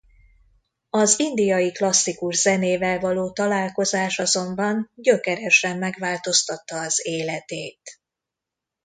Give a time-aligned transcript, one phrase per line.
[0.89, 7.99] Az indiai klasszikus zenével való találkozás azonban gyökeresen megváltoztatta az életét.